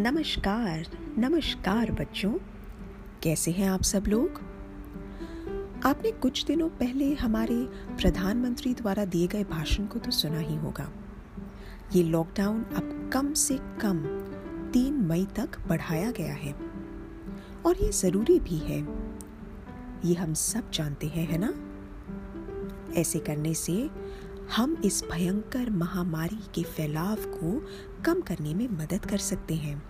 नमस्कार 0.00 0.86
नमस्कार 1.18 1.92
बच्चों। 1.92 2.32
कैसे 3.22 3.50
हैं 3.50 3.70
आप 3.70 3.82
सब 3.82 4.04
लोग? 4.08 4.30
आपने 5.84 6.10
कुछ 6.10 6.44
दिनों 6.44 6.68
पहले 6.68 7.14
हमारे 7.14 7.64
प्रधानमंत्री 7.96 8.74
द्वारा 8.74 9.04
दिए 9.04 9.26
गए 9.26 9.44
भाषण 9.44 9.86
को 9.86 9.98
तो 9.98 10.10
सुना 10.10 10.38
ही 10.38 10.56
होगा। 10.56 10.90
ये 11.94 12.02
लॉकडाउन 12.02 12.62
अब 12.62 13.10
कम 13.12 13.32
से 13.32 13.58
कम 13.80 13.98
तीन 14.72 14.94
मई 14.94 15.26
तक 15.36 15.48
बढ़ाया 15.68 16.10
गया 16.10 16.34
है। 16.34 16.52
और 17.66 17.76
ये 17.76 17.92
ज़रूरी 17.92 18.40
भी 18.40 18.58
है। 18.58 18.88
ये 20.04 20.14
हम 20.14 20.34
सब 20.34 20.70
जानते 20.70 21.06
हैं, 21.06 21.28
है 21.28 21.38
ना? 21.38 21.54
ऐसे 23.00 23.18
करने 23.18 23.54
से 23.54 23.90
हम 24.56 24.82
इस 24.84 25.04
भयंकर 25.12 25.70
महामारी 25.70 26.40
के 26.54 26.62
फैलाव 26.62 27.16
को 27.20 27.66
कम 28.02 28.20
करने 28.20 28.54
में 28.54 28.68
मदद 28.68 29.06
कर 29.06 29.18
सकते 29.18 29.54
हैं। 29.54 29.89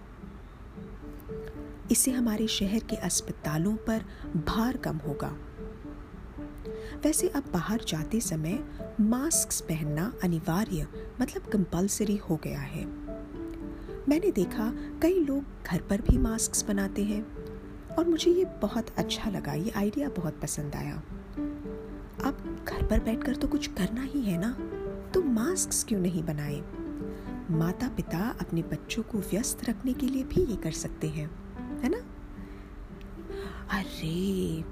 इससे 1.90 2.10
हमारे 2.10 2.46
शहर 2.46 2.78
के 2.78 2.96
अस्पतालों 2.96 3.76
पर 3.76 4.04
भार 4.36 4.76
कम 4.76 4.96
होगा। 4.96 5.36
वैसे 7.04 7.28
अब 7.28 7.44
बाहर 7.52 7.80
जाते 7.88 8.20
समय 8.20 8.58
मास्क 9.00 9.66
पहनना 9.68 10.12
अनिवार्य 10.22 10.86
मतलब 11.20 11.42
कंपलसरी 11.42 12.16
हो 12.16 12.36
गया 12.36 12.60
है। 12.60 12.84
मैंने 14.08 14.30
देखा 14.30 14.72
कई 15.02 15.24
लोग 15.24 15.44
घर 15.66 15.80
पर 15.80 16.00
भी 16.00 16.18
मास्क 16.18 16.66
बनाते 16.68 17.04
हैं, 17.04 17.22
और 17.96 18.08
मुझे 18.08 18.30
ये 18.30 18.44
बहुत 18.44 18.90
अच्छा 18.98 19.30
लगा, 19.30 19.52
ये 19.52 19.70
आइडिया 19.70 20.08
बहुत 20.08 20.40
पसंद 20.40 20.74
आया। 20.74 21.02
अब 22.24 22.64
घर 22.68 22.86
पर 22.86 23.00
बैठकर 23.00 23.36
तो 23.36 23.48
कुछ 23.48 23.66
करना 23.66 24.02
ही 24.02 24.22
है 24.22 24.38
ना 24.38 24.56
तो 25.14 25.22
मास्क 25.22 25.88
क्यों 25.88 26.00
नहीं 26.00 26.22
बनाए? 26.22 26.62
माता 27.50 27.88
पिता 27.88 28.36
अपने 28.40 28.62
बच्चों 28.62 29.02
को 29.02 29.18
व्यस्त 29.18 29.68
रखने 29.68 29.92
के 29.92 30.06
लिए 30.06 30.24
भी 30.24 30.44
ये 30.44 30.56
कर 30.56 30.70
सकते 30.70 31.08
हैं। 31.08 31.39
है 31.82 31.88
ना? 31.88 31.98
अरे, 33.78 34.64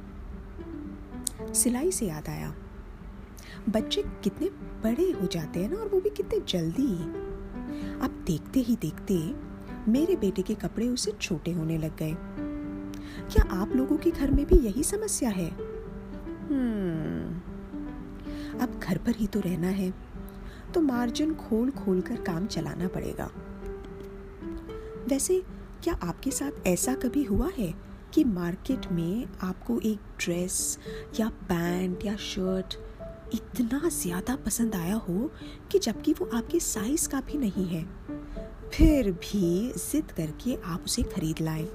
सिलाई 1.55 1.93
से 1.93 2.07
याद 2.07 2.29
आया। 2.29 2.55
बच्चे 3.69 4.03
कितने 4.03 4.49
बड़े 4.83 5.11
हो 5.11 5.27
जाते 5.27 5.61
हैं 5.61 5.71
ना, 5.71 5.77
और 5.77 5.89
वो 5.89 6.01
भी 6.01 6.11
कितने 6.11 6.41
जल्दी। 6.49 6.97
अब 7.99 8.25
देखते 8.27 8.61
ही 8.61 8.77
देखते 8.77 9.49
मेरे 9.91 10.17
बेटे 10.17 10.43
के 10.43 10.55
कपड़े 10.55 10.89
उसे 10.89 11.13
छोटे 11.13 11.53
होने 11.53 11.79
लग 11.79 11.97
गए। 11.97 12.17
क्या 13.33 13.45
आप 13.51 13.73
लोगों 13.77 13.97
के 13.97 14.11
घर 14.11 14.31
में 14.31 14.47
भी 14.47 14.57
यही 14.57 14.83
समस्या 14.83 15.31
है? 15.31 15.51
हम्म। 16.51 17.49
अब 18.59 18.81
घर 18.83 18.99
पर 18.99 19.17
ही 19.17 19.27
तो 19.27 19.41
रहना 19.41 19.69
है 19.69 19.95
तो 20.75 20.81
मार्जिन 20.81 21.35
खोल 21.35 21.71
खोल 21.71 22.01
कर 22.01 22.17
काम 22.17 22.47
चलाना 22.47 22.89
पड़ेगा। 22.89 23.31
वैसे 25.09 25.43
क्या 25.85 25.95
आपके 26.03 26.31
साथ 26.31 26.67
ऐसा 26.67 26.95
कभी 26.95 27.23
हुआ 27.25 27.51
है 27.59 27.75
कि 28.15 28.25
मार्केट 28.25 28.87
में 28.93 29.27
आपको 29.43 29.81
एक 29.81 29.99
ड्रेस 30.21 30.79
या 31.21 31.29
पैंट 31.29 32.05
या 32.05 32.17
शर्ट 32.17 32.77
इतना 33.35 33.89
ज़्यादा 33.89 34.37
पसंद 34.37 34.75
आया 34.75 34.95
हो 34.95 35.31
कि 35.73 35.79
जबकि 35.79 36.13
वो 36.13 36.31
आपके 36.35 36.61
साइज़ 36.61 37.09
का 37.09 37.21
भी 37.21 37.39
नहीं 37.39 37.67
है? 37.67 37.85
फिर 38.73 39.13
भी 39.13 39.73
जिद 39.77 40.11
करके 40.11 40.57
आप 40.65 40.85
उसे 40.85 41.03
खरीद 41.03 41.41
लाए। 41.41 41.69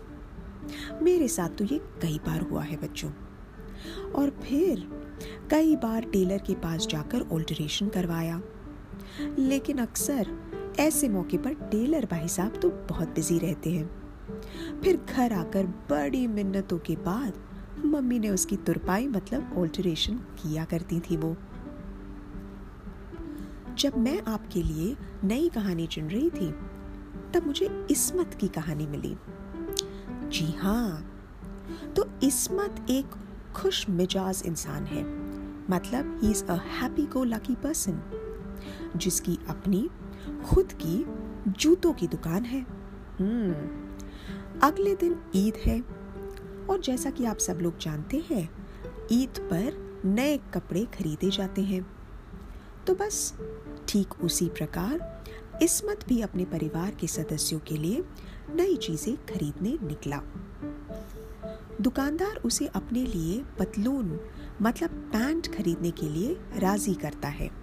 मेरे 1.01 1.27
साथ 1.27 1.49
तो 1.49 1.63
ये 1.63 1.77
कई 2.01 2.19
बार 2.27 2.41
हुआ 2.41 2.63
है 2.63 2.77
बच्चों। 2.77 3.11
और 4.15 4.29
फिर 4.43 4.87
कई 5.51 5.75
बार 5.75 6.03
टेलर 6.03 6.37
के 6.37 6.55
पास 6.55 6.87
जाकर 6.87 7.21
ऑल्टरेशन 7.31 7.89
करवाया। 7.89 8.41
लेकिन 9.39 9.77
अक्सर 9.77 10.27
ऐसे 10.79 11.09
मौके 11.09 11.37
पर 11.37 11.53
टेलर 11.53 12.05
भाई 12.05 12.27
साहब 12.27 12.59
तो 12.61 12.69
बहुत 12.89 13.07
बिज़ी 13.07 13.39
रहते 13.39 13.71
हैं। 13.71 13.89
फिर 14.81 14.97
घर 15.09 15.33
आकर 15.33 15.65
बड़ी 15.65 16.27
मिन्नतों 16.27 16.77
के 16.77 16.95
बाद 16.95 17.33
मम्मी 17.85 18.19
ने 18.19 18.29
उसकी 18.29 18.57
तुरपाई 18.57 19.07
मतलब 19.07 19.53
ऑल्टरेशन 19.57 20.13
किया 20.13 20.65
करती 20.65 20.99
थी 20.99 21.17
वो। 21.17 21.35
जब 23.77 23.97
मैं 23.97 24.21
आपके 24.21 24.63
लिए 24.63 24.95
नई 25.23 25.49
कहानी 25.49 25.87
चुन 25.87 26.07
रही 26.07 26.29
थी, 26.29 26.51
तब 27.33 27.47
मुझे 27.47 27.87
इस्मत 27.91 28.33
की 28.33 28.47
कहानी 28.47 28.87
मिली। 28.87 29.15
जी 30.29 30.51
हाँ 30.51 31.09
तो 31.95 32.05
इस्मत 32.23 32.85
एक 32.89 33.05
खुश 33.55 33.89
मिजाज 33.89 34.43
इंसान 34.45 34.85
है। 34.85 35.03
मतलब 35.71 36.19
he 36.23 36.31
is 36.31 36.43
a 36.45 36.53
happy 36.53 37.05
go 37.05 37.23
lucky 37.23 37.55
person 37.55 38.01
जिसकी 38.95 39.39
अपनी 39.49 39.89
खुद 40.45 40.71
की 40.71 41.05
जूतों 41.51 41.93
की 41.93 42.07
दुकान 42.07 42.45
है। 42.45 42.65
hmm. 43.15 43.83
अगले 44.63 44.95
दिन 44.95 45.19
ईद 45.35 45.53
है 45.55 45.81
और 46.69 46.81
जैसा 46.81 47.09
कि 47.09 47.25
आप 47.25 47.37
सब 47.37 47.59
लोग 47.59 47.77
जानते 47.77 48.23
हैं 48.31 48.67
ईद 49.11 49.29
पर 49.29 50.01
नए 50.05 50.37
कपड़े 50.37 50.85
खरीदे 50.85 51.29
जाते 51.29 51.61
हैं। 51.61 51.97
तो 52.87 52.95
बस 52.95 53.33
ठीक 53.87 54.21
उसी 54.21 54.49
प्रकार 54.49 55.23
इसमत 55.61 55.99
भी 56.07 56.21
अपने 56.21 56.45
परिवार 56.45 56.91
के 56.91 57.07
सदस्यों 57.07 57.59
के 57.59 57.77
लिए 57.77 58.03
नई 58.55 58.75
चीज़ें 58.75 59.17
खरीदने 59.17 59.77
निकला। 59.83 60.21
दुकानदार 61.81 62.35
उसे 62.45 62.67
अपने 62.67 63.05
लिए 63.05 63.43
पतलून 63.59 64.19
मतलब 64.61 64.89
पैंट 64.89 65.55
खरीदने 65.55 65.91
के 65.91 66.09
लिए 66.09 66.37
राज़ी 66.57 66.93
करता 66.93 67.27
है। 67.27 67.62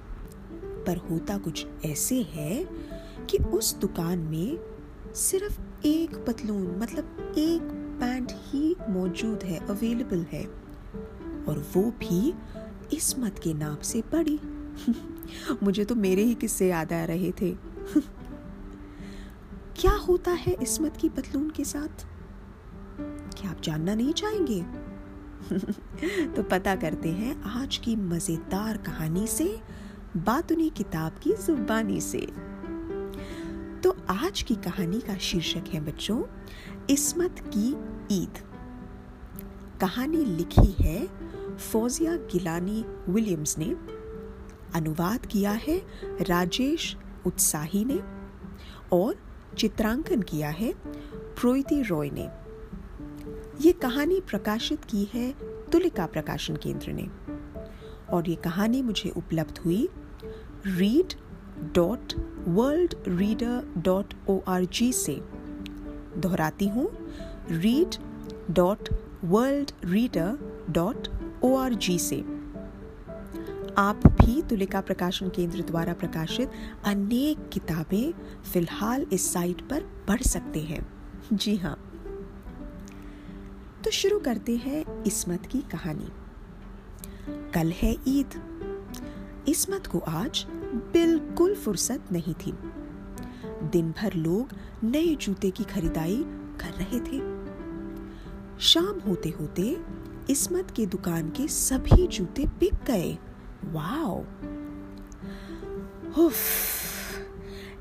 पर 0.90 0.96
होता 0.96 1.38
कुछ 1.38 1.66
ऐसे 1.84 2.22
है 2.22 2.64
कि 3.30 3.38
उस 3.38 3.76
दुकान 3.76 4.18
में 4.18 4.60
सिर्फ़ 5.14 5.60
एक 5.86 6.24
पतलून 6.26 6.78
मतलब 6.78 7.34
एक 7.38 7.62
पैंट 8.00 8.32
ही 8.32 8.76
मौजूद 8.88 9.42
है 9.42 9.66
अवेलेबल 9.66 10.26
है। 10.32 10.44
और 11.48 11.66
वो 11.74 11.82
भी 11.82 12.34
इसमत 12.96 13.38
के 13.38 13.54
नाम 13.54 13.76
से 13.76 14.00
बड़ी 14.00 14.40
मुझे 15.62 15.84
तो 15.84 15.94
मेरे 15.94 16.22
ही 16.22 16.34
किस्से 16.34 16.68
याद 16.68 16.92
आ 16.92 17.04
रहे 17.04 17.32
थे। 17.32 17.50
क्या 19.76 19.92
होता 19.92 20.30
है 20.30 20.56
इसमत 20.62 20.96
की 20.96 21.08
पतलून 21.08 21.50
के 21.50 21.64
साथ? 21.64 22.06
क्या 23.40 23.50
आप 23.50 23.62
जानना 23.62 23.94
नहीं 23.94 24.12
चाहेंगे? 24.12 24.62
तो 26.36 26.42
पता 26.42 26.74
करते 26.74 27.08
हैं 27.08 27.42
आज 27.42 27.76
की 27.76 27.96
मज़ेदार 27.96 28.76
कहानी 28.76 29.26
से 29.26 29.79
बातुनी 30.16 30.70
किताब 30.70 31.12
की 31.22 31.32
जुबानी 31.32 32.00
से। 32.00 32.26
तो 33.82 33.96
आज 34.10 34.42
की 34.42 34.54
कहानी 34.54 35.00
का 35.00 35.16
शीर्षक 35.18 35.64
है 35.68 35.80
बच्चों, 35.80 36.22
इसमत 36.90 37.52
की 37.56 37.68
ईद। 38.14 38.38
कहानी 39.80 40.16
लिखी 40.16 40.82
है 40.82 41.08
फौजिया 41.56 42.16
गिलानी 42.16 42.84
विलियम्स 43.08 43.58
ने। 43.58 43.76
अनुवाद 44.74 45.26
किया 45.26 45.50
है 45.50 45.82
राजेश 46.20 46.96
उत्साही 47.26 47.84
ने 47.84 48.02
और 48.92 49.14
चित्रांकन 49.58 50.22
किया 50.22 50.48
है 50.48 50.74
प्रोइति 51.14 51.82
रॉय 51.82 52.10
ने। 52.12 52.28
ये 53.60 53.72
कहानी 53.72 54.20
प्रकाशित 54.20 54.84
की 54.84 55.10
है 55.14 55.32
तुलिका 55.72 56.06
प्रकाशन 56.06 56.56
केंद्र 56.56 56.92
ने। 56.92 57.10
और 58.12 58.28
ये 58.28 58.34
कहानी 58.34 58.82
मुझे 58.82 59.10
उपलब्ध 59.10 59.58
हुई। 59.58 59.88
Read 60.66 61.14
dot 61.74 62.12
world 62.48 62.94
reader 63.08 63.74
dot 63.78 64.14
O 64.28 64.40
R 64.48 64.64
G 64.64 64.92
से। 64.92 65.20
दोहराती 66.18 66.68
हूँ। 66.68 66.90
Read 67.50 67.96
dot 68.50 68.88
world 69.24 69.70
reader 69.84 70.38
dot 70.70 71.08
O 71.42 71.56
R 71.56 71.74
G 71.74 71.98
से। 71.98 72.20
आप 73.78 74.06
भी 74.06 74.42
तुलिका 74.42 74.80
प्रकाशन 74.80 75.28
केंद्र 75.28 75.62
द्वारा 75.62 75.92
प्रकाशित 75.92 76.50
अनेक 76.84 77.48
किताबें 77.48 78.12
फ़िलहाल 78.52 79.06
इस 79.12 79.32
साइट 79.32 79.60
पर 79.68 79.80
पढ़ 80.08 80.22
सकते 80.22 80.60
हैं। 80.60 80.86
जी 81.32 81.56
हाँ। 81.56 81.76
तो 83.84 83.90
शुरू 83.90 84.18
करते 84.18 84.56
हैं 84.56 85.04
इसमत 85.04 85.46
की 85.46 85.58
कहानी। 85.58 86.08
कल 87.54 87.70
है 87.70 87.96
ईद। 88.08 88.28
इसमत 89.48 89.86
को 89.86 89.98
आज 89.98 90.46
बिल्कुल 90.92 91.54
फुर्सत 91.54 92.04
नहीं 92.12 92.34
थी। 92.34 92.52
दिन 93.70 93.90
भर 93.90 94.12
लोग 94.14 94.48
नए 94.84 95.14
जूते 95.14 95.50
की 95.50 95.64
खरीदाई 95.64 96.24
कर 96.60 96.70
रहे 96.70 97.00
थे। 97.00 97.40
शाम 98.60 98.98
होते 99.00 99.28
होते 99.28 99.80
इसमत 100.30 100.70
के 100.76 100.86
दुकान 100.86 101.30
के 101.30 101.48
सभी 101.48 102.06
जूते 102.06 102.46
बिक 102.46 102.74
गए। 102.74 103.18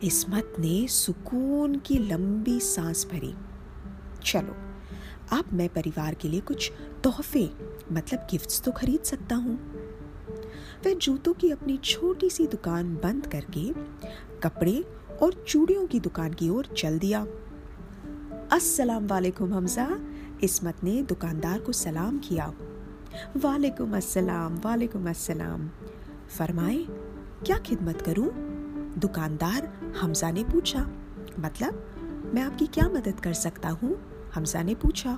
इसमत 0.04 0.54
ने 0.60 0.88
सुकून 0.88 1.76
की 1.76 1.98
लंबी 1.98 2.60
सांस 2.60 3.08
भरी। 3.12 3.36
चलो 4.24 4.69
अब 5.32 5.46
मैं 5.54 5.70
परिवार 5.70 6.14
के 6.14 6.28
लिए 6.28 6.40
कुछ 6.42 6.72
तोहफे 7.04 7.50
मतलब 7.92 8.28
गिफ्ट्स 8.32 8.62
तो 8.62 8.72
खरीद 8.72 9.02
सकता 9.02 9.36
हूँ 9.36 9.58
वह 10.86 10.94
जूतों 10.94 11.34
की 11.34 11.50
अपनी 11.52 11.78
छोटी 11.78 12.30
सी 12.30 12.48
दुकान 12.48 12.96
बंद 12.96 13.28
करके, 13.28 13.72
कपड़े 14.40 14.84
और 15.22 15.44
चूड़ियों 15.48 15.86
की 15.88 16.00
दुकान 16.00 16.34
की 16.34 16.50
ओर 16.50 16.66
चल 16.78 17.00
दिया 17.00 17.26
अस्सलाम 18.52 19.08
वालेकुम 19.08 19.54
हमजा, 19.54 19.88
इसमत 20.44 20.84
ने 20.84 21.02
दुकानदार 21.04 21.60
को 21.60 21.72
सलाम 21.72 22.20
किया 22.20 22.54
वालेकुम 23.38 23.98
अस्सलाम 23.98 24.62
वालेकुम 24.66 25.10
अस्सलाम 25.10 25.70
फरमाए, 26.38 26.86
क्या 27.46 27.58
खिदमत 27.58 28.02
करूँ? 28.02 28.30
दुकानदार 28.98 29.68
हमजा 30.02 30.32
ने 30.32 30.44
पूछा 30.44 30.90
मतलब 31.40 32.32
मैं 32.34 32.42
आपकी 32.42 32.68
क्या 32.68 32.90
मदद 32.90 33.20
कर 33.20 33.34
सकता 33.34 33.70
हूँ? 33.70 33.98
हमजा 34.36 34.62
ने 34.64 34.76
पूछा, 34.76 35.18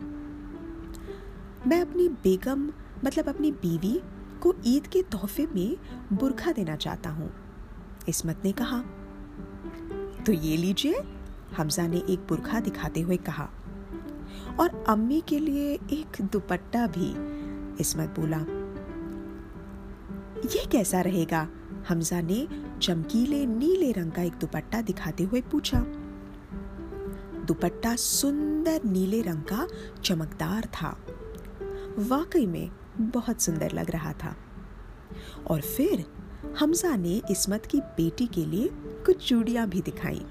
मैं 1.67 1.81
अपनी 1.81 2.07
बेगम 2.23 2.69
मतलब 3.05 3.29
अपनी 3.29 3.51
बीवी 3.51 3.99
को 4.41 4.53
ईद 4.65 4.87
के 4.87 5.01
तोहफे 5.03 5.45
में 5.55 5.77
बुरखा 6.13 6.51
देना 6.51 6.75
चाहता 6.75 7.09
हूँ, 7.09 7.31
इसमत 8.09 8.41
ने 8.45 8.51
कहा। 8.51 8.79
तो 10.25 10.31
ये 10.31 10.57
लीजिए, 10.57 11.01
हमजा 11.57 11.87
ने 11.87 11.97
एक 12.09 12.19
बुरखा 12.19 12.59
दिखाते 12.59 13.01
हुए 13.01 13.17
कहा। 13.19 13.49
और 14.59 14.83
अम्मी 14.89 15.21
के 15.27 15.39
लिए 15.39 15.73
एक 15.73 16.21
दुपट्टा 16.21 16.85
भी, 16.87 17.09
इसमत 17.81 18.15
बोला। 18.19 18.37
ये 20.47 20.65
कैसा 20.65 21.01
रहेगा? 21.01 21.47
हमजा 21.89 22.21
ने 22.21 22.47
चमकीले 22.81 23.45
नीले 23.45 23.91
रंग 23.91 24.11
का 24.11 24.21
एक 24.21 24.33
दुपट्टा 24.33 24.81
दिखाते 24.81 25.23
हुए 25.23 25.41
पूछा। 25.41 25.79
दुपट्टा 27.51 27.95
सुंदर 27.95 28.81
नीले 28.85 29.21
रंग 29.21 29.41
का 29.41 29.67
चमकदार 30.03 30.65
था। 30.65 31.01
वाकई 31.97 32.45
में 32.45 32.71
बहुत 32.97 33.41
सुंदर 33.41 33.71
लग 33.71 33.91
रहा 33.91 34.13
था। 34.13 34.35
और 35.47 35.61
फिर 35.61 36.05
हमजा 36.59 36.95
ने 36.95 37.21
इसमत 37.31 37.65
की 37.65 37.79
बेटी 37.79 38.27
के 38.27 38.45
लिए 38.45 38.69
कुछ 38.73 39.29
चूड़ियाँ 39.29 39.67
भी 39.67 39.81
दिखाई। 39.81 40.25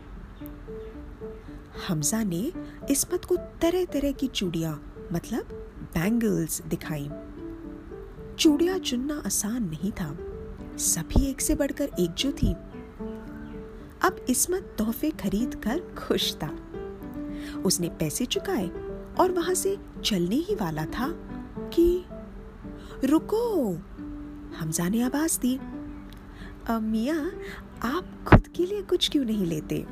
हमजा 1.88 2.22
ने 2.22 2.52
इसमत 2.90 3.24
को 3.24 3.36
तरह 3.36 3.84
तरह 3.84 4.12
की 4.12 4.26
चूड़ियाँ 4.26 4.94
मतलब 5.12 5.44
बैंगल्स 5.94 6.62
दिखाई। 6.62 7.10
चूड़ियाँ 8.38 8.78
चुनना 8.78 9.22
आसान 9.26 9.64
नहीं 9.64 9.92
था। 9.92 10.16
सभी 10.78 11.30
एक 11.30 11.40
से 11.40 11.54
बढ़कर 11.54 11.90
एक 12.00 12.14
जो 12.14 12.32
थी। 12.32 12.54
अब 14.02 14.26
इसमत 14.28 14.74
तोहफे 14.78 15.10
खरीद 15.10 15.54
कर 15.54 15.78
खुश 15.78 16.34
था। 16.34 16.69
उसने 17.56 17.88
पैसे 17.88 18.26
चुकाए 18.26 18.68
और 19.20 19.32
वहाँ 19.32 19.54
से 19.54 19.78
चलने 20.04 20.36
ही 20.36 20.54
वाला 20.54 20.84
था 20.84 21.08
कि, 21.68 22.04
रुको 23.04 23.72
हमजा 24.58 24.88
ने 24.88 25.02
आवाज़ 25.02 25.40
दी। 25.40 25.60
मिया, 26.70 27.30
आप 27.82 28.24
खुद 28.26 28.48
के 28.48 28.66
लिए 28.66 28.82
कुछ 28.82 29.10
क्यों 29.10 29.24
नहीं 29.24 29.46
लेते? 29.46 29.86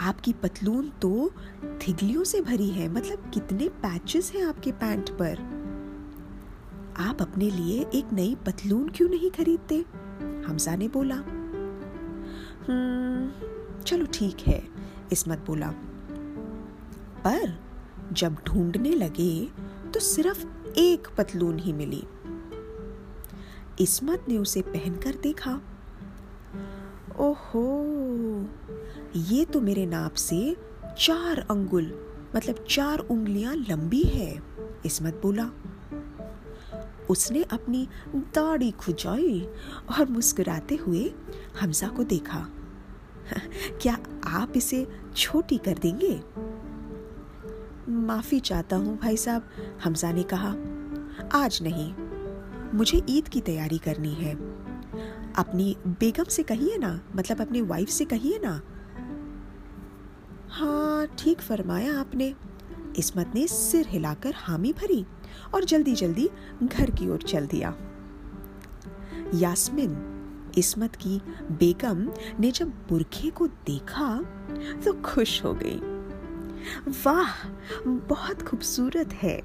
आपकी 0.00 0.32
पतलून 0.32 0.92
तो 1.02 1.30
थिगलियों 1.64 2.24
से 2.24 2.40
भरी 2.40 2.68
है 2.68 2.88
मतलब 2.88 3.30
कितने 3.34 3.68
पैचेस 3.68 4.32
हैं 4.36 4.46
आपके 4.46 4.72
पैंट 4.72 5.10
पर? 5.10 5.58
आप 6.98 7.22
अपने 7.22 7.50
लिए 7.50 7.86
एक 7.94 8.12
नई 8.12 8.34
पतलून 8.46 8.88
क्यों 8.88 9.08
नहीं 9.08 9.30
खरीदते? 9.30 9.84
हमजा 10.46 10.76
ने 10.76 10.88
बोला। 10.88 11.14
हम्म 12.68 13.30
चलो 13.82 14.06
ठीक 14.06 14.36
है 14.46 14.68
इसमत 15.12 15.44
बोला। 15.46 15.74
पर 17.24 17.60
जब 18.12 18.36
ढूँढने 18.46 18.90
लगे 18.90 19.48
तो 19.94 20.00
सिर्फ़ 20.00 20.46
एक 20.78 21.08
पतलून 21.18 21.58
ही 21.58 21.72
मिली। 21.72 22.04
इसमत 23.80 24.24
ने 24.28 24.38
उसे 24.38 24.62
पहनकर 24.62 25.14
देखा। 25.14 25.60
ओहो, 27.18 27.84
ये 29.16 29.44
तो 29.44 29.60
मेरे 29.60 29.86
नाप 29.86 30.14
से 30.14 30.56
चार 30.98 31.38
अंगुल 31.50 32.08
मतलब 32.36 32.64
चार 32.70 32.98
उंगलियाँ 32.98 33.54
लंबी 33.54 34.02
है, 34.02 34.42
इसमत 34.86 35.20
बोला। 35.22 35.50
उसने 37.10 37.42
अपनी 37.42 37.88
दाढ़ी 38.14 38.70
खुजाई 38.70 39.48
और 39.98 40.08
मुस्कुराते 40.08 40.76
हुए 40.76 41.14
हमजा 41.60 41.88
को 41.88 42.04
देखा। 42.04 42.48
क्या 43.82 43.98
आप 44.26 44.52
इसे 44.56 44.86
छोटी 45.16 45.58
कर 45.58 45.78
देंगे? 45.78 46.20
माफ़ी 47.88 48.40
चाहता 48.40 48.76
हूँ, 48.76 48.98
भाई 48.98 49.16
साहब, 49.16 49.48
हमजा 49.84 50.12
ने 50.12 50.22
कहा। 50.22 50.54
आज 51.34 51.58
नहीं, 51.62 51.92
मुझे 52.74 53.00
ईद 53.08 53.28
की 53.28 53.40
तैयारी 53.40 53.78
करनी 53.78 54.12
है। 54.14 54.34
अपनी 55.34 55.76
बेगम 55.86 56.24
से 56.24 56.42
कहिए 56.42 56.76
ना 56.78 57.00
मतलब 57.16 57.40
अपनी 57.40 57.60
वाइफ 57.62 57.88
से 57.88 58.04
कहिए 58.04 58.40
ना। 58.44 58.60
हाँ 60.48 61.06
ठीक 61.18 61.40
फरमाया 61.40 61.98
आपने। 62.00 62.34
इसमत 62.98 63.32
ने 63.34 63.46
सिर 63.46 63.86
हिलाकर 63.88 64.34
हामी 64.34 64.72
भरी 64.72 65.04
और 65.54 65.64
जल्दी 65.64 65.94
जल्दी 65.94 66.28
घर 66.62 66.90
की 66.90 67.08
ओर 67.08 67.22
चल 67.22 67.46
दिया। 67.46 67.74
यास्मिन, 69.34 69.96
इसमत 70.58 70.96
की 70.96 71.20
बेगम 71.52 72.08
ने 72.40 72.50
जब 72.50 72.68
बुरखे 72.88 73.30
को 73.30 73.46
देखा 73.46 74.22
तो 74.84 74.92
खुश 75.02 75.44
हो 75.44 75.54
गई। 75.54 75.97
वाह, 77.06 77.32
बहुत 77.86 78.42
खूबसूरत 78.42 79.12
है। 79.12 79.36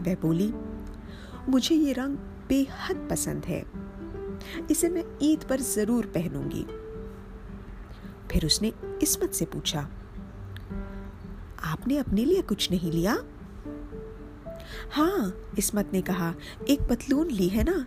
वह 0.00 0.14
बोली, 0.14 0.52
मुझे 1.48 1.74
ये 1.74 1.92
रंग 1.92 2.16
बेहद 2.48 3.06
पसंद 3.10 3.44
है। 3.44 3.64
इसे 4.70 4.88
मैं 4.88 5.04
ईद 5.22 5.44
पर 5.44 5.60
ज़रूर 5.60 6.06
पहनूँगी। 6.06 6.64
फिर 8.30 8.46
उसने 8.46 8.72
इसमत 9.02 9.32
से 9.32 9.44
पूछा, 9.44 9.80
आपने 11.64 11.98
अपने 11.98 12.24
लिए 12.24 12.42
कुछ 12.42 12.70
नहीं 12.70 12.92
लिया? 12.92 13.18
हाँ 14.92 15.32
इसमत 15.58 15.90
ने 15.92 16.02
कहा, 16.02 16.34
एक 16.68 16.80
पतलून 16.80 17.30
ली 17.30 17.48
है 17.48 17.64
ना? 17.68 17.86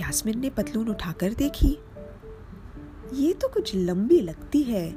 यास्मिन 0.00 0.38
ने 0.40 0.50
पतलून 0.50 0.88
उठाकर 0.88 1.34
देखी। 1.34 1.78
ये 3.14 3.32
तो 3.32 3.48
कुछ 3.48 3.74
लंबी 3.74 4.20
लगती 4.20 4.62
है। 4.62 4.90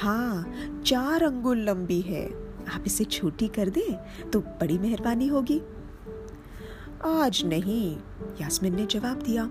हाँ 0.00 0.52
चार 0.86 1.22
अंगुल 1.22 1.58
लंबी 1.58 2.00
है। 2.00 2.52
आप 2.74 2.84
इसे 2.86 3.04
छोटी 3.04 3.48
कर 3.48 3.68
दें 3.68 3.96
तो 4.30 4.40
बड़ी 4.40 4.78
मेहरबानी 4.78 5.26
होगी। 5.26 5.60
आज 7.06 7.42
नहीं, 7.44 7.96
यास्मिन 8.40 8.74
ने 8.74 8.86
जवाब 8.86 9.22
दिया। 9.22 9.50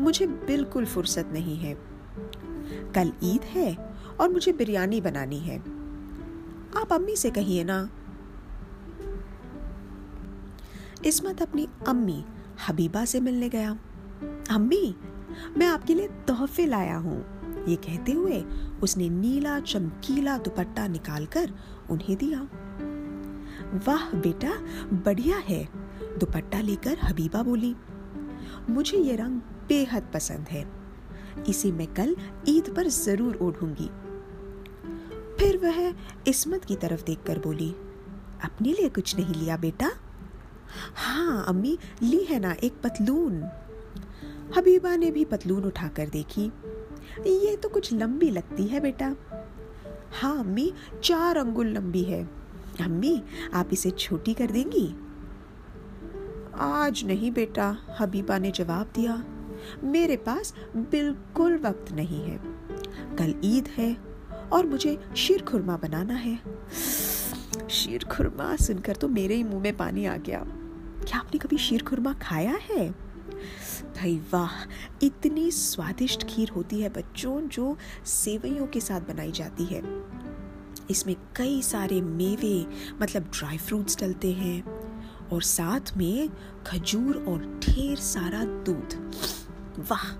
मुझे 0.00 0.26
बिल्कुल 0.26 0.84
फुर्सत 0.84 1.26
नहीं 1.32 1.56
है। 1.56 1.74
कल 2.94 3.12
ईद 3.22 3.40
है 3.42 3.94
और 4.20 4.28
मुझे 4.28 4.52
बिरयानी 4.52 5.00
बनानी 5.00 5.38
है। 5.38 5.58
आप 6.76 6.88
अम्मी 6.92 7.16
से 7.16 7.30
कहिए 7.30 7.64
ना। 7.64 7.90
इसमत 11.04 11.42
अपनी 11.42 11.68
अम्मी 11.88 12.24
हबीबा 12.68 13.04
से 13.04 13.20
मिलने 13.20 13.48
गया। 13.48 13.78
अम्मी, 14.50 14.94
मैं 15.56 15.66
आपके 15.66 15.94
लिए 15.94 16.08
तोहफे 16.08 16.66
लाया 16.66 16.96
हूँ। 16.96 17.39
ये 17.68 17.76
कहते 17.76 18.12
हुए 18.12 18.42
उसने 18.82 19.08
नीला 19.08 19.58
चमकीला 19.60 20.36
दुपट्टा 20.38 20.86
निकालकर 20.88 21.52
उन्हें 21.90 22.16
दिया। 22.16 22.40
वाह 23.86 24.10
बेटा, 24.16 24.52
बढ़िया 25.04 25.36
है, 25.38 25.68
दुपट्टा 26.18 26.60
लेकर 26.60 26.98
हबीबा 27.02 27.42
बोली। 27.42 27.74
मुझे 28.70 28.98
ये 28.98 29.16
रंग 29.16 29.40
बेहद 29.68 30.10
पसंद 30.14 30.48
है। 30.48 30.64
इसे 31.48 31.72
मैं 31.72 31.86
कल 31.86 32.16
ईद 32.48 32.74
पर 32.76 32.88
ज़रूर 32.88 33.36
ओढ़ूँगी। 33.36 33.88
फिर 35.38 35.56
वह 35.56 35.94
इसमत 36.26 36.64
की 36.64 36.76
तरफ़ 36.76 37.04
देखकर 37.04 37.38
बोली, 37.38 37.70
अपने 38.44 38.72
लिए 38.72 38.88
कुछ 38.88 39.16
नहीं 39.18 39.34
लिया 39.34 39.56
बेटा? 39.56 39.90
हाँ 40.94 41.44
अम्मी, 41.48 41.78
ली 42.02 42.24
है 42.24 42.38
ना 42.38 42.52
एक 42.64 42.80
पतलून। 42.84 43.42
हबीबा 44.56 44.96
ने 44.96 45.10
भी 45.10 45.24
पतलून 45.24 45.64
उठाकर 45.64 46.08
देखी। 46.08 46.50
ये 47.18 47.56
तो 47.56 47.68
कुछ 47.68 47.92
लंबी 47.92 48.30
लगती 48.30 48.64
है 48.64 48.80
बेटा। 48.80 49.14
हाँ 50.20 50.38
अम्मी, 50.38 50.72
चार 51.04 51.36
अंगुल 51.36 51.66
लंबी 51.66 52.02
है। 52.02 52.24
अम्मी, 52.80 53.22
आप 53.54 53.68
इसे 53.72 53.90
छोटी 53.90 54.34
कर 54.34 54.46
देंगी? 54.46 54.94
आज 56.54 57.04
नहीं 57.04 57.30
बेटा, 57.30 57.76
हबीबा 57.98 58.38
ने 58.38 58.50
जवाब 58.50 58.92
दिया। 58.94 59.24
मेरे 59.84 60.16
पास 60.16 60.54
बिल्कुल 60.76 61.58
वक्त 61.58 61.92
नहीं 61.92 62.22
है। 62.22 62.40
कल 63.16 63.34
ईद 63.44 63.68
है 63.68 63.96
और 64.52 64.66
मुझे 64.66 64.98
शीर 65.16 65.42
खुरमा 65.42 65.76
बनाना 65.76 66.14
है। 66.14 66.40
शीर 67.70 68.04
खुरमा 68.04 68.56
सुनकर 68.56 68.96
तो 68.96 69.08
मेरे 69.08 69.34
ही 69.34 69.44
मुँह 69.44 69.62
में 69.62 69.76
पानी 69.76 70.06
आ 70.06 70.16
गया। 70.16 70.44
क्या 71.08 71.18
आपने 71.18 71.38
कभी 71.38 71.58
शीर 71.58 71.82
खुरमा 71.82 72.12
खाया 72.12 72.58
है? 72.62 73.09
भाई, 74.00 74.20
वाह, 74.32 74.50
इतनी 75.02 75.50
स्वादिष्ट 75.50 76.24
खीर 76.24 76.48
होती 76.48 76.80
है 76.80 76.88
बच्चों, 76.88 77.48
जो 77.48 77.76
सेवइयों 78.06 78.66
के 78.66 78.80
साथ 78.80 79.00
बनाई 79.00 79.32
जाती 79.32 79.64
है। 79.64 79.82
इसमें 80.90 81.16
कई 81.36 81.62
सारे 81.62 82.00
मेवे 82.00 82.66
मतलब 83.02 83.22
ड्राई 83.22 83.58
फ्रूट्स 83.58 83.98
डलते 83.98 84.32
हैं 84.32 84.64
और 85.28 85.42
साथ 85.42 85.96
में 85.96 86.30
खजूर 86.66 87.24
और 87.28 87.60
ढेर 87.64 87.96
सारा 87.96 88.44
दूध। 88.44 89.12
वाह! 89.78 90.16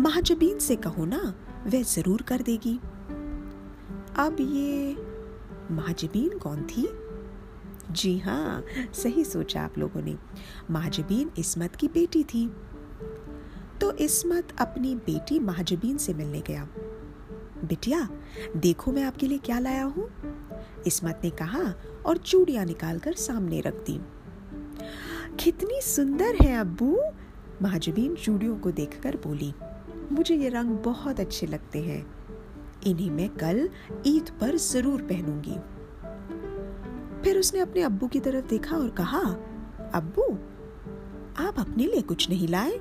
महाजबीन 0.00 0.58
से 0.58 0.76
कहो 0.76 1.04
ना, 1.04 1.34
वह 1.66 1.82
ज़रूर 1.82 2.22
कर 2.22 2.42
देगी। 2.42 2.80
अब 4.16 4.36
ये 4.40 4.96
महाजबीन 5.70 6.38
कौन 6.38 6.62
थी? 6.62 7.03
जी 7.90 8.18
हाँ 8.18 8.64
सही 8.94 9.24
सोचा 9.24 9.62
आप 9.62 9.78
लोगों 9.78 10.02
ने। 10.02 10.16
महाजबीन 10.70 11.30
इस्मत 11.38 11.76
की 11.76 11.88
बेटी 11.88 12.24
थी। 12.24 12.46
तो 13.80 13.92
इस्मत 13.92 14.48
अपनी 14.58 14.94
बेटी 14.94 15.38
महाजबीन 15.38 15.96
से 15.96 16.14
मिलने 16.14 16.40
गया। 16.40 16.68
बिटिया, 17.64 18.08
देखो 18.56 18.92
मैं 18.92 19.02
आपके 19.02 19.26
लिए 19.26 19.38
क्या 19.38 19.58
लाया 19.58 19.84
हूँ। 19.84 20.08
इसमत 20.86 21.20
ने 21.24 21.30
कहा 21.30 21.74
और 22.06 22.16
चूड़ियाँ 22.16 22.64
निकालकर 22.64 23.12
सामने 23.12 23.60
रख 23.60 23.74
दी। 23.74 24.00
कितनी 25.40 25.80
सुंदर 25.80 26.36
है 26.42 26.56
अब्बू, 26.60 27.02
महाजबीन 27.62 28.14
चूड़ियों 28.14 28.58
को 28.58 28.70
देखकर 28.70 29.16
बोली। 29.16 29.54
मुझे 30.12 30.34
ये 30.34 30.48
रंग 30.48 30.70
बहुत 30.70 31.20
अच्छे 31.20 31.46
लगते 31.46 31.82
हैं। 31.82 32.06
इन्हें 32.86 33.10
मैं 33.10 33.28
कल 33.28 33.68
ईद 34.06 34.30
पर 34.40 34.56
ज़रूर 34.56 35.02
पहनूँगी। 35.02 35.56
फिर 37.24 37.38
उसने 37.38 37.60
अपने 37.60 37.82
अब्बू 37.82 38.06
की 38.06 38.20
तरफ़ 38.20 38.46
देखा 38.46 38.76
और 38.76 38.90
कहा, 38.90 39.20
अब्बू, 39.94 40.34
आप 41.44 41.54
अपने 41.58 41.86
लिए 41.86 42.00
कुछ 42.00 42.30
नहीं 42.30 42.48
लाए? 42.48 42.80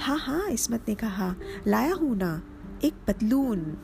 हाँ 0.00 0.18
हाँ 0.18 0.48
इसमत 0.48 0.84
ने 0.88 0.94
कहा, 0.94 1.34
लाया 1.66 1.94
हूँ 1.94 2.16
ना, 2.16 2.42
एक 2.84 2.94
पतलून। 3.08 3.76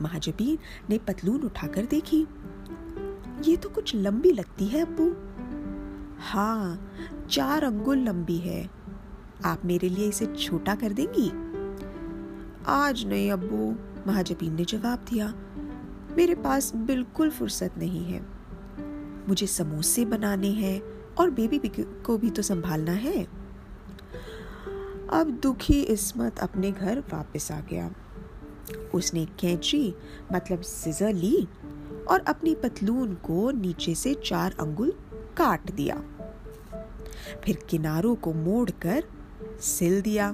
महाजबीन 0.00 0.58
ने 0.90 0.98
पतलून 0.98 1.42
उठाकर 1.42 1.84
देखी। 1.84 2.26
ये 3.44 3.56
तो 3.56 3.68
कुछ 3.68 3.94
लंबी 3.94 4.32
लगती 4.32 4.66
है, 4.66 4.82
अब्बू? 4.82 5.14
हाँ 6.18 6.94
चार 7.30 7.64
अंगुल 7.64 7.98
लंबी 7.98 8.36
है। 8.36 8.70
आप 9.44 9.62
मेरे 9.64 9.88
लिए 9.88 10.08
इसे 10.08 10.26
छोटा 10.26 10.74
कर 10.74 10.92
देंगी? 10.92 11.28
आज 12.66 13.06
नहीं, 13.06 13.32
अब्बू, 13.32 13.76
महाजबीन 14.10 14.54
ने 14.54 14.64
जवाब 14.64 14.98
दिया। 14.98 15.34
मेरे 16.16 16.34
पास 16.34 16.74
बिल्कुल 16.74 17.30
फुर्सत 17.30 17.70
नहीं 17.78 18.04
है। 18.04 18.33
मुझे 19.28 19.46
समोसे 19.46 20.04
बनाने 20.04 20.48
हैं 20.48 20.82
और 21.14 21.30
बेबी 21.30 21.60
को 21.78 22.18
भी 22.18 22.30
तो 22.30 22.42
संभालना 22.42 22.92
है। 22.92 23.24
अब 25.10 25.38
दुखी 25.42 25.82
इस्मत 25.82 26.38
अपने 26.38 26.70
घर 26.70 27.00
वापस 27.00 27.52
आ 27.52 27.60
गया। 27.60 27.90
उसने 28.94 29.24
कैंची 29.24 29.94
मतलब 30.32 30.60
सिजर 30.60 31.12
ली 31.12 31.48
और 32.08 32.20
अपनी 32.20 32.54
पतलून 32.54 33.14
को 33.14 33.50
नीचे 33.50 33.94
से 33.94 34.14
चार 34.14 34.54
अंगुल 34.60 34.92
काट 35.36 35.70
दिया। 35.70 36.02
फिर 37.44 37.56
किनारों 37.70 38.14
को 38.14 38.32
मोड़कर 38.32 39.04
सिल 39.60 40.00
दिया 40.02 40.30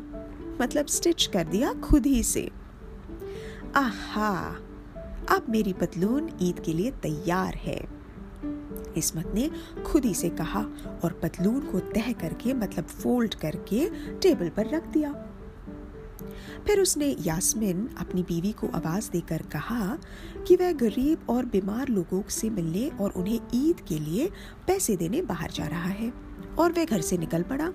मतलब 0.60 0.86
स्टिच 0.86 1.26
कर 1.26 1.44
दिया 1.44 1.72
खुद 1.72 2.06
ही 2.06 2.22
से। 2.22 2.50
आहा, 3.76 4.56
अब 5.30 5.46
मेरी 5.48 5.72
पतलून 5.72 6.30
ईद 6.42 6.60
के 6.60 6.72
लिए 6.72 6.90
तैयार 6.90 7.54
है। 7.54 7.99
इस्मत 8.96 9.32
ने 9.34 9.50
खुद 9.86 10.04
ही 10.04 10.14
से 10.14 10.28
कहा 10.30 10.60
और 11.04 11.20
पतलून 11.22 11.60
को 11.60 11.80
तह 11.80 12.12
करके 12.12 12.54
मतलब 12.54 12.84
फोल्ड 12.84 13.34
करके 13.34 13.88
टेबल 14.18 14.48
पर 14.48 14.66
रख 14.66 14.86
दिया। 14.86 15.12
फिर 16.66 16.80
उसने 16.80 17.16
यास्मिन 17.20 17.88
अपनी 17.98 18.22
बीवी 18.22 18.52
को 18.52 18.66
आवाज़ 18.66 19.10
देकर 19.10 19.42
कहा 19.42 19.98
कि 20.46 20.56
वह 20.56 20.72
गरीब 20.72 21.26
और 21.30 21.44
बीमार 21.44 21.88
लोगों 21.88 22.22
से 22.28 22.50
मिलने 22.50 22.88
और 23.00 23.10
उन्हें 23.10 23.40
ईद 23.54 23.80
के 23.80 23.98
लिए 23.98 24.30
पैसे 24.66 24.96
देने 24.96 25.22
बाहर 25.22 25.50
जा 25.50 25.66
रहा 25.66 25.88
है 25.88 26.12
और 26.58 26.72
वह 26.72 26.84
घर 26.84 27.00
से 27.00 27.18
निकल 27.18 27.42
पड़ा। 27.42 27.72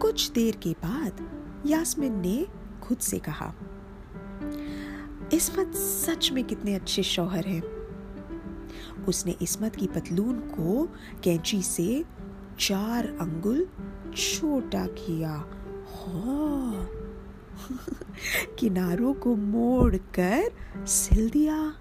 कुछ 0.00 0.30
देर 0.30 0.56
के 0.56 0.72
बाद 0.72 1.28
यास्मिन 1.66 2.20
ने 2.20 2.46
खुद 2.82 2.98
से 2.98 3.18
कहा, 3.18 3.54
इस्मत 5.32 5.74
सच 5.74 6.30
में 6.32 6.44
कितने 6.44 6.74
अच्छे 6.74 7.02
शौहर 7.02 7.46
हैं। 7.46 7.75
उसने 9.08 9.36
इसमत 9.42 9.76
की 9.76 9.86
पतलून 9.86 10.38
को 10.38 10.88
कैंची 11.24 11.62
से 11.62 12.04
चार 12.60 13.06
अंगुल 13.06 13.66
छोटा 14.16 14.86
किया। 14.86 15.32
हाँ। 16.04 16.88
किनारों 18.58 19.14
को 19.14 19.36
मोड़कर 19.36 20.52
सिल 20.86 21.30
दिया। 21.30 21.74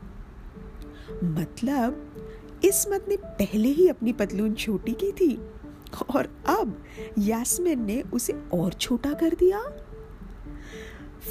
मतलब 1.23 2.11
इस्मत 2.63 3.05
ने 3.07 3.17
पहले 3.17 3.69
ही 3.69 3.87
अपनी 3.87 4.13
पतलून 4.13 4.53
छोटी 4.53 4.93
की 4.93 5.11
थी 5.11 5.35
और 6.15 6.43
अब 6.47 6.83
यास्मिन 7.19 7.85
ने 7.85 8.01
उसे 8.01 8.33
और 8.53 8.73
छोटा 8.73 9.13
कर 9.13 9.29
दिया। 9.29 9.63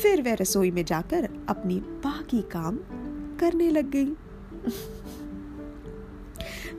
फिर 0.03 0.23
वह 0.23 0.35
रसोई 0.35 0.71
में 0.71 0.85
जाकर 0.85 1.47
अपनी 1.49 1.81
बाकी 1.81 2.43
काम 2.43 2.79
करने 3.39 3.71
लग 3.71 3.91
गई। 3.91 4.15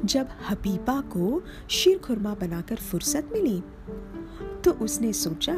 जब 0.06 0.28
हबीबा 0.50 1.00
को 1.02 1.42
शीर 1.70 1.98
खुरमा 1.98 2.34
बनाकर 2.34 2.76
फुर्सत 2.76 3.30
मिली 3.34 3.60
तो 4.64 4.72
उसने 4.72 5.12
सोचा, 5.14 5.56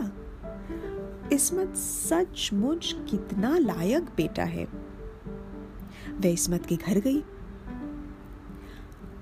इसमत 1.34 1.76
सचमुच 1.76 2.96
कितना 3.10 3.58
लायक 3.58 4.04
बेटा 4.18 4.44
है। 4.44 4.66
वह 4.66 6.28
इसमत 6.28 6.66
के 6.66 6.76
घर 6.76 7.00
गई। 7.00 7.24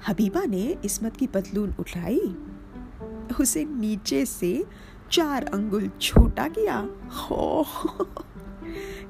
हबीबा 0.07 0.43
ने 0.45 0.63
इसमत 0.85 1.17
की 1.17 1.27
पतलून 1.27 1.73
उठाई, 1.79 2.35
उसे 3.41 3.65
नीचे 3.65 4.25
से 4.25 4.65
चार 5.11 5.43
अंगुल 5.43 5.89
छोटा 6.01 6.47
किया, 6.47 6.77
हो, 7.19 7.65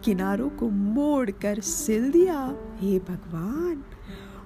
किनारों 0.03 0.50
को 0.50 0.69
मोड़कर 0.69 1.60
सिल 1.62 2.12
दिया, 2.12 2.39
हे 2.75 3.00
भगवान, 3.00 3.84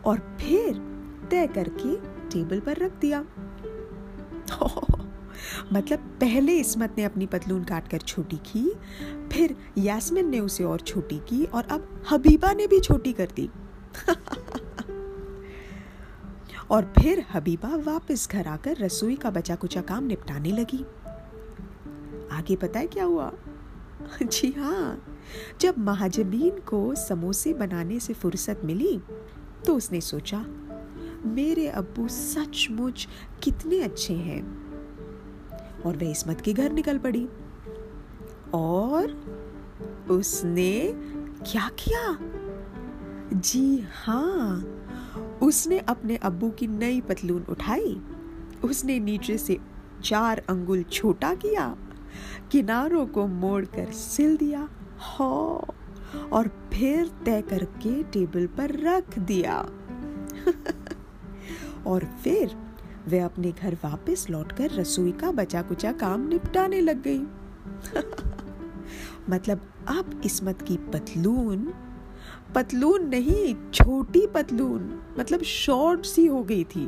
और 0.05 0.37
फिर 0.39 0.88
तय 1.31 1.47
करके 1.47 1.95
टेबल 2.29 2.59
पर 2.59 2.77
रख 2.77 2.91
दिया। 2.91 3.21
मतलब 5.73 5.99
पहले 5.99 6.53
इसमत 6.53 6.95
ने 6.97 7.03
अपनी 7.03 7.25
पतलून 7.25 7.63
काटकर 7.63 7.97
छोटी 7.97 8.35
की, 8.35 8.73
फिर 9.31 9.55
यास्मिन 9.77 10.29
ने 10.29 10.39
उसे 10.39 10.63
और 10.63 10.79
छोटी 10.79 11.17
की 11.17 11.45
और 11.45 11.63
अब 11.63 12.03
हबीबा 12.11 12.53
ने 12.53 12.67
भी 12.67 12.79
छोटी 12.79 13.13
कर 13.13 13.27
दी। 13.35 13.49
और 16.71 16.93
फिर 17.01 17.25
हबीबा 17.33 17.75
वापस 17.75 18.29
घर 18.31 18.47
आकर 18.47 18.77
रसोई 18.77 19.15
का 19.15 19.29
बचा 19.29 19.55
कुचा 19.55 19.81
काम 19.81 20.03
निपटाने 20.03 20.51
लगी। 20.51 20.85
आगे 22.31 22.55
पता 22.55 22.79
है 22.79 22.87
क्या 22.87 23.03
हुआ? 23.03 23.33
जी 24.23 24.51
हाँ 24.51 25.17
जब 25.61 25.75
महाजबीन 25.77 26.49
को 26.49 26.95
समोसे 26.95 27.53
बनाने 27.53 27.99
से 27.99 28.13
फुर्सत 28.13 28.61
मिली 28.63 29.01
तो 29.65 29.75
उसने 29.75 30.01
सोचा 30.01 30.45
मेरे 31.25 31.67
अब्बू 31.67 32.07
सचमुच 32.07 33.07
कितने 33.43 33.81
अच्छे 33.81 34.13
हैं। 34.13 34.69
और 35.85 35.97
वह 35.97 36.11
इसमत 36.11 36.41
के 36.41 36.53
घर 36.53 36.71
निकल 36.71 36.97
पड़ी। 36.97 37.29
और 38.53 39.11
उसने 40.11 40.93
क्या 41.51 41.69
किया? 41.69 42.19
जी 43.33 43.83
हाँ 43.93 44.75
उसने 45.43 45.79
अपने 45.79 46.15
अब्बू 46.15 46.49
की 46.49 46.67
नई 46.67 47.01
पतलून 47.01 47.45
उठाई। 47.49 48.01
उसने 48.63 48.99
नीचे 48.99 49.37
से 49.37 49.57
चार 50.03 50.43
अंगुल 50.49 50.83
छोटा 50.83 51.35
किया, 51.35 51.77
किनारों 52.51 53.07
को 53.07 53.27
मोड़कर 53.27 53.91
सिल 53.91 54.37
दिया, 54.37 54.69
हो, 54.99 55.65
और 56.33 56.69
फिर 56.73 57.11
तय 57.25 57.41
करके 57.41 58.03
टेबल 58.03 58.47
पर 58.47 58.79
रख 58.79 59.19
दिया। 59.19 59.69
और 61.87 62.05
फिर 62.23 62.57
वे 63.07 63.19
अपने 63.19 63.51
घर 63.51 63.73
वापस 63.73 64.29
लौटकर 64.29 64.71
रसोई 64.71 65.11
का 65.11 65.31
बचा 65.31 65.61
कुचा 65.61 65.91
काम 65.91 66.27
निपटाने 66.27 66.81
लग 66.81 67.03
गई। 67.07 67.21
मतलब 69.29 69.73
अब 69.87 70.21
इस्मत 70.25 70.61
की 70.61 70.77
पतलून 70.77 71.73
पतलून 72.55 73.09
नहीं, 73.09 73.55
छोटी 73.73 74.27
पतलून 74.27 75.01
मतलब 75.19 75.41
शॉर्ट 75.41 76.05
सी 76.05 76.25
हो 76.25 76.43
गई 76.43 76.63
थी। 76.63 76.85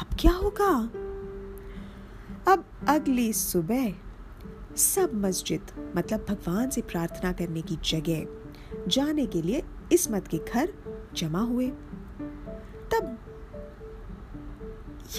अब 0.00 0.16
क्या 0.20 0.32
होगा? 0.32 0.90
अब 2.52 2.64
अगली 2.88 3.32
सुबह 3.32 3.94
सब 4.76 5.10
मस्जिद 5.14 5.92
मतलब 5.96 6.26
भगवान 6.28 6.70
से 6.70 6.80
प्रार्थना 6.80 7.32
करने 7.32 7.62
की 7.62 7.76
जगह, 7.76 8.26
जाने 8.88 9.26
के 9.26 9.42
लिए 9.42 9.62
इसमत 9.92 10.28
के 10.28 10.38
घर 10.38 10.72
जमा 11.16 11.40
हुए। 11.40 11.68
तब 12.94 13.18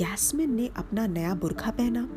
यास्मिन 0.02 0.54
ने 0.54 0.68
अपना 0.68 1.08
नया 1.08 1.36
बुरखा 1.36 1.72
पहना। 1.72 2.10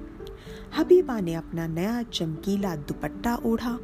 हबीबा 0.76 1.20
ने 1.20 1.34
अपना 1.34 1.66
नया 1.66 2.02
चमकीला 2.02 2.76
दुपट्टा 2.76 3.36
ओढ़ा 3.36 3.78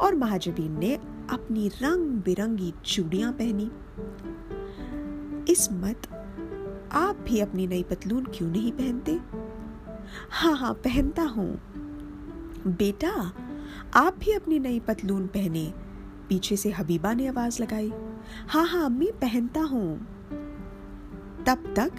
और 0.00 0.14
महाजबीन 0.14 0.78
ने 0.78 0.94
अपनी 1.30 1.68
रंग 1.68 2.06
बिरंगी 2.06 2.74
चूड़ियाँ 2.84 3.32
पहनी। 3.32 3.70
इस्मत 5.52 6.06
आप 6.92 7.16
भी 7.16 7.40
अपनी 7.40 7.66
नई 7.66 7.82
पतलून 7.82 8.24
क्यों 8.24 8.50
नहीं 8.50 8.72
पहनते? 8.72 9.20
हाँ 10.30 10.56
हाँ 10.56 10.74
पहनता 10.74 11.22
हूँ। 11.22 11.60
बेटा, 12.66 13.32
आप 13.94 14.16
भी 14.18 14.32
अपनी 14.32 14.58
नई 14.58 14.80
पतलून 14.80 15.26
पहने। 15.26 15.74
पीछे 16.28 16.56
से 16.56 16.70
हबीबा 16.70 17.12
ने 17.12 17.26
आवाज़ 17.26 17.62
लगाई 17.62 17.92
हाँ 18.48 18.66
हाँ 18.66 18.84
अम्मी 18.84 19.10
पहनता 19.12 19.60
हूँ। 19.60 19.98
तब 21.46 21.74
तक 21.76 21.92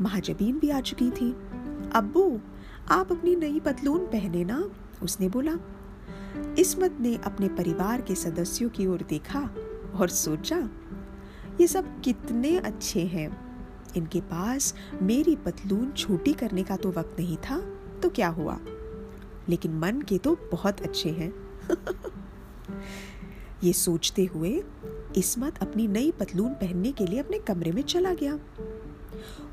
महाजबीन 0.00 0.58
भी 0.58 0.70
आ 0.70 0.80
चुकी 0.80 1.10
थी। 1.10 1.32
अब्बू, 1.92 2.40
आप 2.88 3.12
अपनी 3.12 3.36
नई 3.36 3.60
पतलून 3.60 3.98
पहने 3.98 4.44
ना? 4.44 4.70
उसने 5.02 5.28
बोला। 5.28 5.52
इसमत 6.58 6.96
ने 7.00 7.16
अपने 7.16 7.48
परिवार 7.48 8.00
के 8.00 8.14
सदस्यों 8.14 8.70
की 8.70 8.86
ओर 8.86 9.02
देखा 9.08 9.54
और 9.94 10.08
सोचा, 10.08 10.70
ये 11.60 11.66
सब 11.66 12.00
कितने 12.00 12.58
अच्छे 12.58 13.00
हैं। 13.00 13.44
इनके 13.96 14.20
पास 14.20 14.74
मेरी 15.02 15.36
पतलून 15.36 15.92
छोटी 15.92 16.32
करने 16.32 16.62
का 16.62 16.76
तो 16.76 16.90
वक्त 16.90 17.16
नहीं 17.18 17.36
था 17.36 17.60
तो 18.02 18.10
क्या 18.10 18.28
हुआ? 18.28 18.60
लेकिन 19.48 19.78
मन 19.78 20.00
के 20.00 20.18
तो 20.18 20.38
बहुत 20.52 20.80
अच्छे 20.80 21.10
हैं। 21.10 21.32
ये 23.64 23.72
सोचते 23.72 24.24
हुए 24.24 24.62
इसमत 25.16 25.58
अपनी 25.58 25.88
नई 25.88 26.10
पतलून 26.10 26.54
पहनने 26.54 26.92
के 26.92 27.06
लिए 27.06 27.20
अपने 27.20 27.38
कमरे 27.38 27.72
में 27.72 27.82
चला 27.82 28.14
गया। 28.14 28.38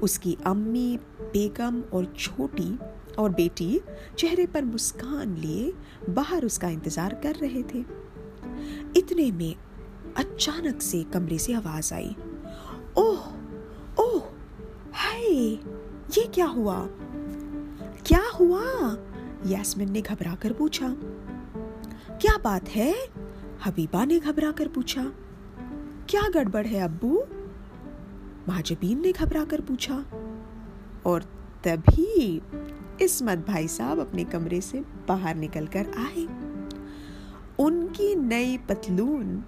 उसकी 0.01 0.37
अम्मी, 0.45 0.99
बेगम 1.21 1.83
और 1.93 2.05
छोटी 2.05 2.79
और 3.19 3.29
बेटी 3.29 3.81
चेहरे 4.17 4.45
पर 4.45 4.65
मुस्कान 4.65 5.35
लिए 5.35 5.73
बाहर 6.09 6.45
उसका 6.45 6.69
इंतज़ार 6.69 7.13
कर 7.13 7.35
रहे 7.35 7.63
थे। 7.63 7.79
इतने 8.97 9.31
में 9.31 9.55
अचानक 10.17 10.81
से 10.81 11.03
कमरे 11.03 11.37
से 11.37 11.53
आवाज़ 11.53 11.93
आई। 11.93 12.15
ओह 12.97 13.41
ओह, 13.99 14.23
हाय, 14.93 15.51
ये 16.17 16.25
क्या 16.25 16.45
हुआ? 16.45 16.87
क्या 18.05 18.29
हुआ? 18.39 18.63
यास्मिन 19.47 19.91
ने 19.91 20.01
घबरा 20.01 20.35
कर 20.35 20.53
पूछा। 20.53 20.87
क्या 22.21 22.37
बात 22.37 22.69
है? 22.69 22.95
हबीबा 23.65 24.05
ने 24.05 24.19
घबरा 24.19 24.51
कर 24.51 24.67
पूछा। 24.67 25.03
क्या 26.09 26.21
गड़बड़ 26.29 26.67
है, 26.67 26.79
अब्बू? 26.79 27.23
महाजबीन 28.51 29.01
ने 29.01 29.11
घबरा 29.11 29.45
कर 29.45 29.61
पूछा, 29.61 30.05
और 31.05 31.23
तभी 31.63 32.41
इसमत 33.01 33.37
भाई 33.37 33.67
साहब 33.67 33.99
अपने 33.99 34.23
कमरे 34.23 34.61
से 34.61 34.83
बाहर 35.07 35.35
निकल 35.35 35.67
कर 35.67 35.87
आए। 35.97 36.25
उनकी 37.59 38.15
नई 38.15 38.57
पतलून 38.57 39.43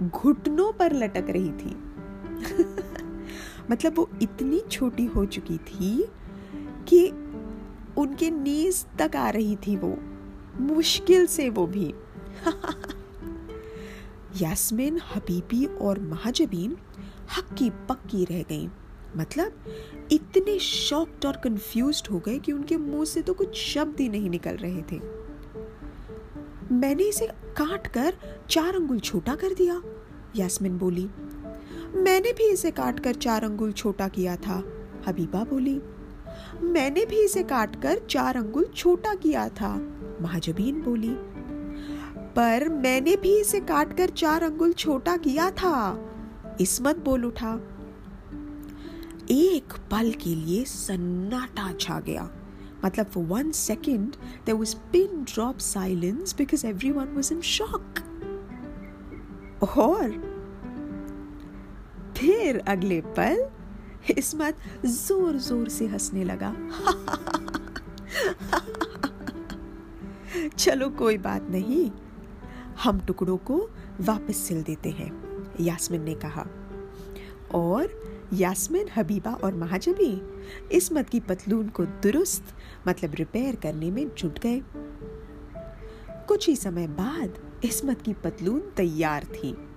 घुटनों 0.00 0.72
पर 0.72 0.92
लटक 0.92 1.26
रही 1.30 1.52
थी। 1.52 1.76
मतलब 3.70 3.94
वो 3.96 4.10
इतनी 4.22 4.60
छोटी 4.60 5.04
हो 5.04 5.24
चुकी 5.24 5.58
थी 5.58 6.08
कि 6.88 7.08
उनके 7.96 8.30
नीज 8.30 8.86
तक 8.98 9.16
आ 9.16 9.30
रही 9.30 9.56
थी 9.56 9.76
वो, 9.76 9.98
मुश्किल 10.60 11.26
से 11.26 11.48
वो 11.48 11.66
भी। 11.66 11.94
यास्मिन, 14.42 15.00
हबीबी 15.14 15.66
और 15.66 16.00
महाजबीन 16.00 16.76
हक्की 17.36 17.70
पक्की 17.88 18.24
रह 18.24 18.42
गई। 18.42 18.68
मतलब 19.16 19.64
इतने 20.12 20.58
शॉक्ड 20.58 21.26
और 21.26 21.36
कंफ्यूज्ड 21.36 22.08
हो 22.08 22.18
गए 22.18 22.38
कि 22.38 22.52
उनके 22.52 22.76
मुँह 22.76 23.04
से 23.04 23.22
तो 23.22 23.34
कुछ 23.34 23.56
शब्द 23.56 24.00
ही 24.00 24.08
नहीं 24.08 24.30
निकल 24.30 24.56
रहे 24.56 24.82
थे। 24.82 25.00
मैंने 26.72 27.04
इसे 27.04 27.26
काट 27.58 27.86
कर 27.86 28.14
चार 28.50 28.74
अंगुल 28.74 28.98
छोटा 28.98 29.34
कर 29.34 29.54
दिया, 29.54 29.80
यास्मिन 30.36 30.78
बोली। 30.78 31.08
मैंने 31.94 32.32
भी 32.32 32.48
इसे 32.50 32.70
काट 32.70 33.00
कर 33.00 33.14
चार 33.14 33.44
अंगुल 33.44 33.72
छोटा 33.72 34.08
किया 34.08 34.36
था, 34.36 34.56
हबीबा 35.08 35.44
बोली। 35.44 35.80
मैंने 36.62 37.04
भी 37.06 37.20
इसे 37.24 37.42
काट 37.42 37.80
कर 37.82 38.00
चार 38.10 38.36
अंगुल 38.36 38.66
छोटा 38.76 39.14
किया 39.14 39.48
था, 39.50 39.74
महाजबीन 40.22 40.82
बोली। 40.82 41.14
पर 42.36 42.68
मैंने 42.68 43.16
भी 43.16 43.36
इसे 43.40 43.60
काट 43.60 43.96
कर 43.96 44.10
चार 44.10 44.42
अंगुल 44.42 44.72
छोटा 44.72 45.16
किया 45.16 45.50
था 45.50 45.74
इसमत 46.60 46.96
बोल 47.04 47.24
उठा। 47.24 47.52
एक 49.30 49.72
पल 49.90 50.12
के 50.22 50.34
लिए 50.34 50.64
सन्नाटा 50.64 51.72
छा 51.80 51.98
गया। 52.00 52.28
मतलब 52.84 53.06
for 53.06 53.24
one 53.26 53.50
second 53.52 54.16
there 54.46 54.54
was 54.54 54.74
pin 54.92 55.22
drop 55.34 55.58
silence 55.58 56.34
because 56.38 56.66
everyone 56.90 57.14
was 57.14 57.32
in 57.34 57.40
shock 57.40 58.00
और 59.78 60.10
फिर 62.16 62.58
अगले 62.68 63.00
पल, 63.16 63.48
इसमत 64.10 64.58
ज़ोर 64.86 65.36
ज़ोर 65.38 65.68
से 65.68 65.86
हंसने 65.86 66.24
लगा। 66.24 66.54
चलो 70.48 70.88
कोई 70.90 71.18
बात 71.18 71.48
नहीं, 71.50 71.90
हम 72.84 73.00
टुकड़ों 73.00 73.36
को 73.36 73.58
वापस 74.00 74.36
सिल 74.38 74.62
देते 74.62 74.90
हैं। 74.90 75.10
यास्मिन 75.60 76.02
ने 76.02 76.14
कहा, 76.14 76.46
और 77.54 78.08
यास्मिन, 78.32 78.86
हबीबा 78.96 79.30
और 79.30 79.54
महाजबी 79.54 80.22
इसमत 80.72 81.08
की 81.08 81.20
पतलून 81.20 81.68
को 81.68 81.84
दुरुस्त 81.84 82.44
मतलब 82.88 83.14
रिपेयर 83.14 83.56
करने 83.56 83.90
में 83.90 84.10
जुट 84.18 84.38
गए। 84.38 84.62
कुछ 86.28 86.48
ही 86.48 86.56
समय 86.56 86.86
बाद 86.86 87.34
इसमत 87.64 88.02
की 88.02 88.12
पतलून 88.12 88.60
तैयार 88.60 89.24
थी 89.24 89.68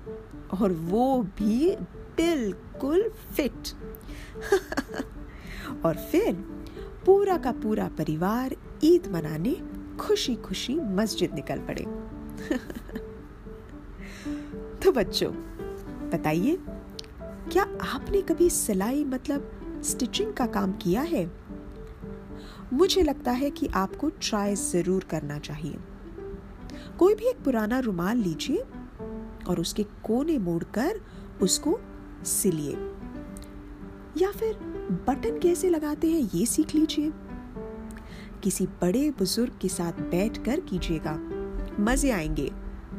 और 0.62 0.72
वो 0.72 1.24
भी 1.24 1.78
बिल्कुल 2.18 3.10
फिट 3.10 3.56
और 5.86 5.96
फिर 5.96 6.46
पूरा 7.06 7.38
का 7.38 7.52
पूरा 7.52 7.88
परिवार 7.88 8.56
ईद 8.84 9.08
मनाने 9.08 9.58
खुशी 10.00 10.36
खुशी 10.36 10.76
मस्जिद 10.76 11.34
निकल 11.34 11.60
पड़े। 11.60 11.86
तो 14.84 14.92
बच्चों 14.92 15.51
बताइए, 16.14 16.58
क्या 17.52 17.64
आपने 17.64 18.22
कभी 18.22 18.50
सिलाई 18.50 19.04
मतलब 19.04 19.52
स्टिचिंग 19.84 20.34
का 20.34 20.46
काम 20.46 20.72
किया 20.72 21.02
है? 21.02 21.32
मुझे 22.74 23.02
लगता 23.02 23.32
है 23.32 23.50
कि 23.50 23.68
आपको 23.68 24.10
ट्राई 24.10 24.56
ज़रूर 24.56 25.04
करना 25.04 25.40
चाहिए। 25.40 25.78
कोई 27.00 27.16
भी 27.16 27.26
एक 27.26 27.44
पुराना 27.44 27.80
रुमाल 27.80 28.18
लीजिए 28.18 28.64
और 29.48 29.60
उसके 29.60 29.84
कोने 29.84 30.38
मोड़कर 30.38 31.02
उसको 31.42 31.80
सिलिए। 32.24 32.74
या 34.18 34.32
फिर 34.32 34.54
बटन 35.08 35.40
कैसे 35.40 35.70
लगाते 35.70 36.08
हैं 36.08 36.30
ये 36.36 36.46
सीख 36.46 36.76
लीजिए। 36.76 37.12
किसी 38.44 38.66
बड़े 38.66 39.12
बुज़ुर्ग 39.12 39.54
के 39.62 39.68
साथ 39.68 39.92
बैठकर 39.92 40.60
कीजिएगा। 40.60 41.20
मज़े 41.80 42.12
आएँगे 42.12 42.52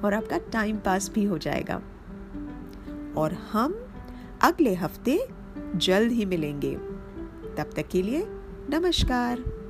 और 0.05 0.14
आपका 0.14 0.38
टाइम 0.38 0.77
पास 0.77 1.11
भी 1.11 1.25
हो 1.25 1.38
जाएगा। 1.38 1.83
और 3.16 3.33
हम 3.33 3.87
अगले 4.42 4.75
हफ़्ते 4.75 5.29
जल्द 5.77 6.12
ही 6.12 6.25
मिलेंगे। 6.25 6.75
तब 7.57 7.70
तक 7.77 7.88
के 7.88 8.03
लिए 8.03 8.27
नमस्कार। 8.70 9.62